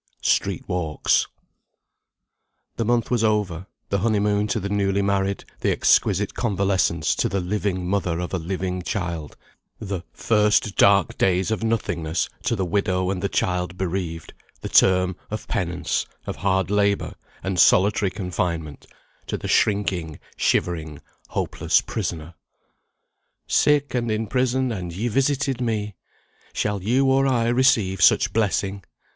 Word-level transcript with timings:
"STREET 0.23 0.67
WALKS." 0.67 1.27
The 2.77 2.85
month 2.85 3.11
was 3.11 3.23
over; 3.23 3.67
the 3.89 3.99
honeymoon 3.99 4.47
to 4.47 4.59
the 4.59 4.67
newly 4.67 5.03
married; 5.03 5.45
the 5.59 5.69
exquisite 5.71 6.33
convalescence 6.33 7.13
to 7.13 7.29
the 7.29 7.39
"living 7.39 7.87
mother 7.87 8.17
of 8.19 8.33
a 8.33 8.39
living 8.39 8.81
child;" 8.81 9.37
the 9.77 10.01
"first 10.11 10.75
dark 10.75 11.19
days 11.19 11.51
of 11.51 11.63
nothingness" 11.63 12.29
to 12.45 12.55
the 12.55 12.65
widow 12.65 13.11
and 13.11 13.21
the 13.21 13.29
child 13.29 13.77
bereaved; 13.77 14.33
the 14.61 14.69
term 14.69 15.15
of 15.29 15.47
penance, 15.47 16.07
of 16.25 16.37
hard 16.37 16.71
labour, 16.71 17.13
and 17.43 17.59
solitary 17.59 18.09
confinement, 18.09 18.87
to 19.27 19.37
the 19.37 19.47
shrinking, 19.47 20.19
shivering, 20.35 20.99
hopeless 21.27 21.79
prisoner. 21.79 22.33
"Sick, 23.45 23.93
and 23.93 24.09
in 24.09 24.25
prison, 24.25 24.71
and 24.71 24.93
ye 24.93 25.07
visited 25.09 25.61
me." 25.61 25.93
Shall 26.53 26.81
you, 26.81 27.05
or 27.05 27.27
I, 27.27 27.49
receive 27.49 28.01
such 28.01 28.33
blessing? 28.33 28.83